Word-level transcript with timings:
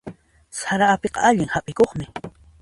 Sara 0.59 0.87
apiqa 0.93 1.19
allin 1.29 1.53
hap'ikuqmi. 1.53 2.09